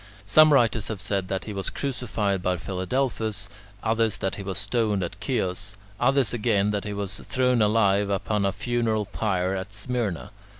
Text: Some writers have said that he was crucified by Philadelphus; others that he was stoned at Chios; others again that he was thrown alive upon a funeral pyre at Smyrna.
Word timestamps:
Some 0.25 0.51
writers 0.51 0.87
have 0.87 0.99
said 0.99 1.27
that 1.27 1.45
he 1.45 1.53
was 1.53 1.69
crucified 1.69 2.41
by 2.41 2.57
Philadelphus; 2.57 3.47
others 3.83 4.17
that 4.17 4.33
he 4.33 4.41
was 4.41 4.57
stoned 4.57 5.03
at 5.03 5.15
Chios; 5.23 5.75
others 5.99 6.33
again 6.33 6.71
that 6.71 6.85
he 6.85 6.93
was 6.93 7.19
thrown 7.19 7.61
alive 7.61 8.09
upon 8.09 8.43
a 8.43 8.51
funeral 8.51 9.05
pyre 9.05 9.55
at 9.55 9.73
Smyrna. 9.75 10.31